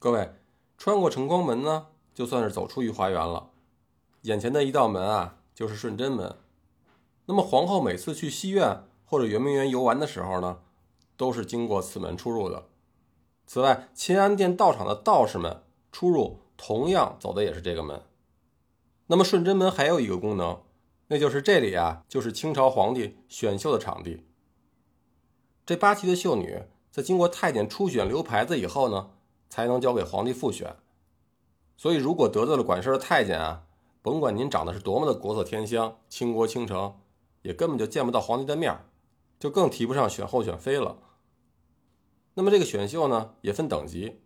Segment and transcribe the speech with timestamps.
[0.00, 0.32] 各位，
[0.78, 3.50] 穿过城隍门呢，就算是走出御花园了。
[4.22, 6.38] 眼前的一道门啊，就是顺贞门。
[7.26, 10.60] 那么皇后每次去西苑或者圆明园游玩的时候呢，
[11.18, 12.68] 都是经过此门出入的。
[13.46, 15.62] 此外，乾安殿道场的道士们
[15.92, 18.00] 出入同样走的也是这个门。
[19.08, 20.62] 那么顺贞门还有一个功能，
[21.08, 24.24] 那就是这里啊，就是清朝皇帝选秀的场地。
[25.66, 29.10] 这八旗的秀女在经过太监初选留牌子以后呢。
[29.50, 30.76] 才能交给皇帝复选，
[31.76, 33.66] 所以如果得罪了管事的太监啊，
[34.00, 37.00] 甭管您长得是多么的国色天香、倾国倾城，
[37.42, 38.86] 也根本就见不到皇帝的面儿
[39.40, 40.98] 就更提不上选后选妃了。
[42.34, 44.20] 那么这个选秀呢，也分等级，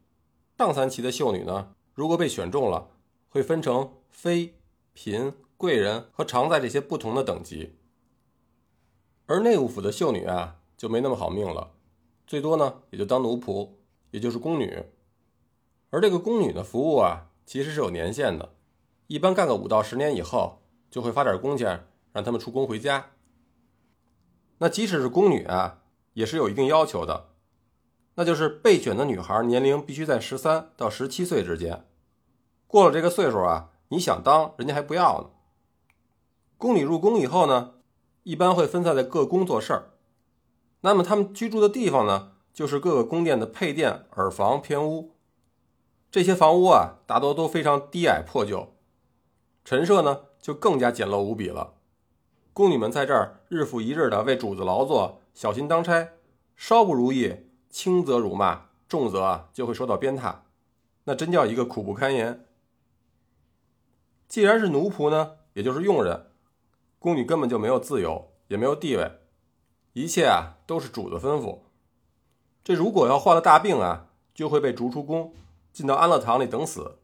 [0.58, 2.90] 上三旗的秀女呢，如果被选中了，
[3.30, 4.54] 会分成妃、
[4.92, 7.76] 嫔、贵人和常在这些不同的等级。
[9.26, 11.72] 而内务府的秀女啊，就没那么好命了，
[12.26, 13.70] 最多呢，也就当奴仆，
[14.10, 14.84] 也就是宫女。
[15.94, 18.52] 而这个宫女的服务啊，其实是有年限的，
[19.06, 23.12] 一般干个五到十年以后，就会发点工钱，让他们出宫回家。
[24.58, 25.82] 那即使是宫女啊，
[26.14, 27.28] 也是有一定要求的，
[28.16, 31.86] 那就是备选的女孩年龄必须在十三到十七岁之间，
[32.66, 35.30] 过了这个岁数啊，你想当人家还不要呢。
[36.58, 37.74] 宫女入宫以后呢，
[38.24, 39.90] 一般会分散在各宫做事儿，
[40.80, 45.13] 那么他们居住的地方呢，就是各个宫殿的配殿、耳房、偏屋。
[46.14, 48.72] 这些房屋啊，大多都非常低矮破旧，
[49.64, 51.74] 陈设呢就更加简陋无比了。
[52.52, 56.10] 宫女们在这儿日复一日的为主子劳作，小心当差，
[56.54, 60.36] 稍不如意，轻则辱骂，重则啊就会受到鞭挞，
[61.02, 62.46] 那真叫一个苦不堪言。
[64.28, 66.26] 既然是奴仆呢，也就是佣人，
[67.00, 69.10] 宫女根本就没有自由，也没有地位，
[69.94, 71.58] 一切啊都是主子吩咐。
[72.62, 75.34] 这如果要患了大病啊，就会被逐出宫。
[75.74, 76.98] 进到安乐堂里等死。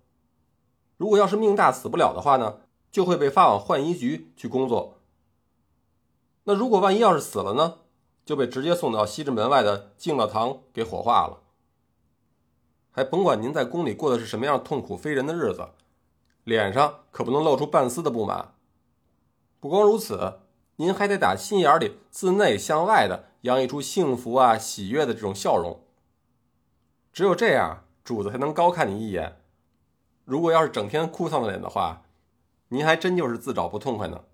[0.97, 2.61] 如果要是命大死不了的话呢，
[2.93, 5.01] 就会被发往浣衣局去工作。
[6.45, 7.79] 那如果万一要是死了呢，
[8.25, 11.41] 就被直接送到西直门外的敬乐堂给火化了。
[12.93, 15.71] 还甭管您在宫里过的是什么样痛苦非人的日子，
[16.45, 18.55] 脸上可不能露出半丝的不满。
[19.59, 20.41] 不光如此，
[20.77, 25.83] 您还得打心眼里自内向外的洋溢出幸福啊、喜悦的这种笑容。
[27.13, 27.85] 只有这样。
[28.11, 29.37] 主子才能高看你一眼。
[30.25, 32.03] 如果要是整天哭丧着脸的话，
[32.71, 34.25] 您还真就是自找不痛快呢。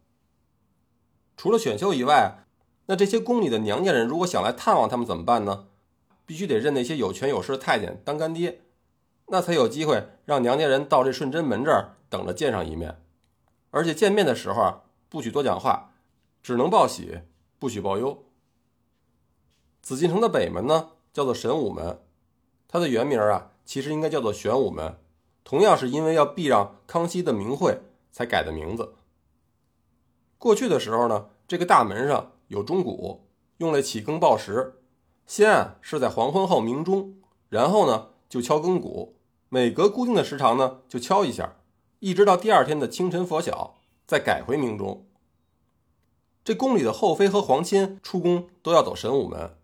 [1.37, 2.47] 除了选秀以外，
[2.87, 5.67] 那这些宫里的娘家人如果想来探望他们怎么办呢？
[6.25, 8.63] 必须得认那些有权有势的太监当干爹，
[9.27, 13.03] 那才有机会让娘家人到这顺贞门这儿等着见上一面。
[13.73, 15.93] 而且见面的时候，不许多讲话，
[16.43, 17.21] 只能报喜，
[17.59, 18.25] 不许报忧。
[19.83, 22.01] 紫禁城的北门呢，叫做神武门，
[22.67, 23.51] 它的原名啊。
[23.67, 24.97] 其实应该叫做玄武门，
[25.45, 27.81] 同样是因为要避让康熙的名讳
[28.13, 28.95] 才改的名字。
[30.39, 33.27] 过去的时候呢，这个大门上有钟鼓，
[33.59, 34.81] 用来起更报时。
[35.27, 37.17] 先啊是在黄昏后鸣钟，
[37.49, 39.17] 然后呢就敲更鼓，
[39.49, 41.57] 每隔固定的时长呢就敲一下，
[41.99, 45.05] 一直到第二天的清晨拂晓再改回鸣钟。
[46.45, 49.57] 这宫里的后妃和皇亲出宫都要走神武门，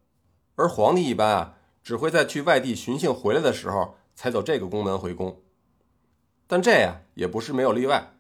[0.57, 1.59] 而皇帝一般啊。
[1.83, 5.43] 只会在去外地巡幸回来的时候才走这个宫门回宫，
[6.47, 8.15] 但这呀也不是没有例外。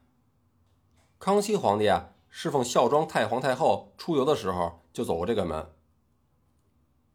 [1.21, 5.71] 康熙皇帝啊侍奉孝庄太皇太后出游的时候就走过这个门。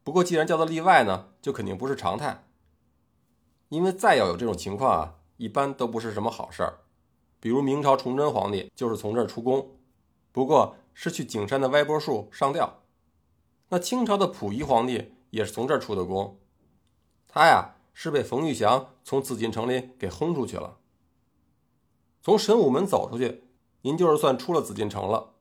[0.02, 2.46] 不过既然叫做例外呢，就肯定不是常态，
[3.68, 6.78] 因为再要有这种情况啊，一般都不是什么好事儿。
[7.40, 9.76] 比如明朝崇祯皇帝就是从这儿出宫，
[10.32, 12.80] 不过是去景山的歪脖树上吊。
[13.68, 15.12] 那清朝的溥仪皇帝。
[15.30, 16.38] 也是从这儿出的宫，
[17.26, 20.78] 他呀是被冯玉祥从紫禁城里给轰出去了。
[22.22, 23.44] 从神武门走出去，
[23.82, 25.34] 您就是算出了紫禁城了。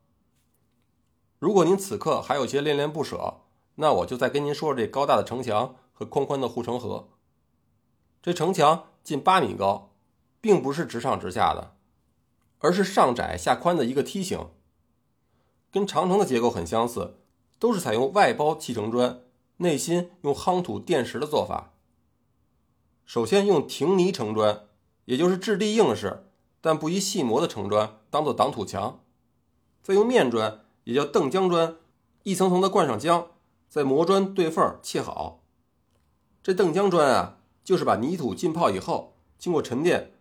[1.39, 3.41] 如果您此刻还有些恋恋不舍，
[3.75, 7.09] 那我就再跟您说说这高大的城墙和宽宽的护城河。
[8.21, 9.91] 这城墙近八米高，
[10.41, 11.75] 并不是直上直下的，
[12.59, 14.49] 而是上窄下宽的一个梯形，
[15.71, 17.19] 跟长城的结构很相似，
[17.59, 19.21] 都是采用外包砌成砖。
[19.57, 21.73] 内心用夯土垫石的做法。
[23.05, 24.67] 首先用亭泥成砖，
[25.05, 26.25] 也就是质地硬实
[26.59, 29.03] 但不宜细磨的成砖当做挡土墙，
[29.81, 31.77] 再用面砖，也叫澄浆砖，
[32.23, 33.27] 一层层的灌上浆，
[33.69, 35.43] 再磨砖对缝砌好。
[36.43, 40.11] 这澄浆砖啊，就是把泥土浸泡以后，经过沉淀，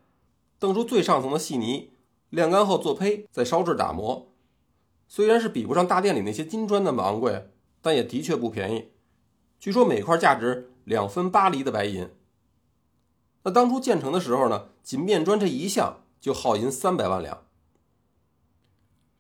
[0.61, 1.93] 澄出最上层的细泥，
[2.31, 4.33] 晾干后做胚，再烧制打磨。
[5.09, 7.51] 虽然是比不上大殿里那些金砖那么昂贵，
[7.83, 8.91] 但也的确不便宜。
[9.59, 12.09] 据说每块价值两分八厘的白银。
[13.43, 17.45] 那当初建成的时候呢，仅面砖这一项就耗银三百万两。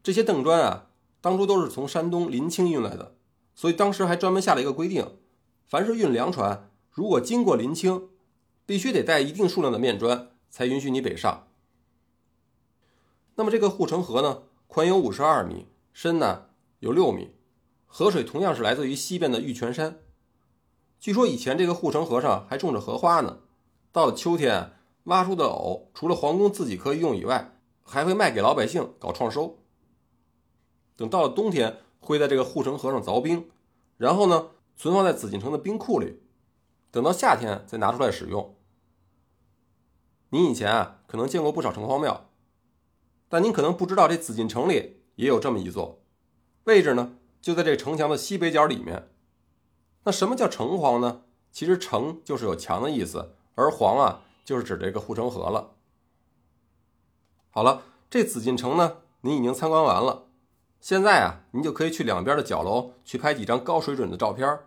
[0.03, 0.87] 这些邓砖啊，
[1.21, 3.17] 当初都是从山东临清运来的，
[3.55, 5.17] 所以当时还专门下了一个规定：
[5.67, 8.09] 凡是运粮船，如果经过临清，
[8.65, 11.49] 必须得带一定数量的面砖，才允许你北上。
[13.37, 16.47] 那么这个护城河呢，宽有五十二米，深呢
[16.81, 17.33] 有六米，
[17.87, 19.99] 河水同样是来自于西边的玉泉山。
[20.98, 23.40] 据说以前这个护城河上还种着荷花呢。
[23.93, 24.72] 到了秋天，
[25.04, 29.58] 挖出的藕除了皇宫自己可以用以外，还会卖给老百姓搞创收。
[30.96, 33.48] 等到了冬天，会在这个护城河上凿冰，
[33.96, 36.20] 然后呢存放在紫禁城的冰库里，
[36.90, 38.54] 等到夏天再拿出来使用。
[40.31, 42.28] 您以前啊可能见过不少城隍庙，
[43.28, 46.02] 但您可能不知道这紫禁城里也有这么一座，
[46.64, 49.08] 位置呢就在这城墙的西北角里面。
[50.06, 51.23] 那什么叫城隍呢？
[51.50, 53.35] 其实城就是有墙的意思。
[53.56, 55.73] 而隍啊，就是指这个护城河了。
[57.50, 60.26] 好了，这紫禁城呢，您已经参观完了。
[60.81, 64.61] 现在啊，您就可以去两边的角楼去拍几张高水准的照片，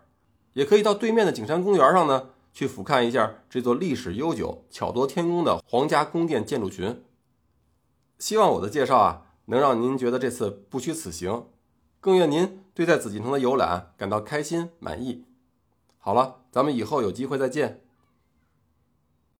[0.52, 7.02] 也可以到对面的景山公园上呢，去俯瞰一下这座历史悠久、巧夺天工的皇家宫殿建筑群。
[8.18, 11.46] 希望我的介绍啊，能让您觉得这次不虚此行，
[11.98, 15.24] 更愿您对在紫禁城的游览感到开心满意。
[16.02, 17.82] 好了，咱们以后有机会再见。